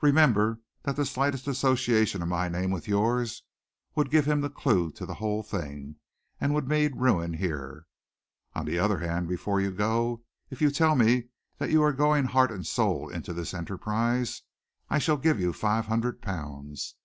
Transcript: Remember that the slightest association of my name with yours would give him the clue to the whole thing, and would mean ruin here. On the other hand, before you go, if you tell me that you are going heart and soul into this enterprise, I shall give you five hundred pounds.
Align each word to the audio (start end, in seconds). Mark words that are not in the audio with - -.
Remember 0.00 0.58
that 0.82 0.96
the 0.96 1.06
slightest 1.06 1.46
association 1.46 2.20
of 2.20 2.26
my 2.26 2.48
name 2.48 2.72
with 2.72 2.88
yours 2.88 3.44
would 3.94 4.10
give 4.10 4.26
him 4.26 4.40
the 4.40 4.50
clue 4.50 4.90
to 4.90 5.06
the 5.06 5.14
whole 5.22 5.44
thing, 5.44 6.00
and 6.40 6.52
would 6.52 6.66
mean 6.68 6.98
ruin 6.98 7.34
here. 7.34 7.86
On 8.54 8.66
the 8.66 8.80
other 8.80 8.98
hand, 8.98 9.28
before 9.28 9.60
you 9.60 9.70
go, 9.70 10.24
if 10.50 10.60
you 10.60 10.72
tell 10.72 10.96
me 10.96 11.28
that 11.58 11.70
you 11.70 11.80
are 11.80 11.92
going 11.92 12.24
heart 12.24 12.50
and 12.50 12.66
soul 12.66 13.08
into 13.08 13.32
this 13.32 13.54
enterprise, 13.54 14.42
I 14.90 14.98
shall 14.98 15.16
give 15.16 15.38
you 15.38 15.52
five 15.52 15.86
hundred 15.86 16.20
pounds. 16.20 16.96